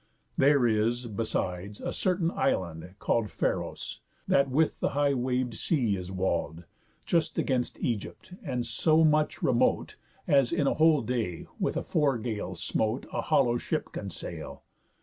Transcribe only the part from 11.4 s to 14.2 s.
with a fore gale smote, A hollow ship can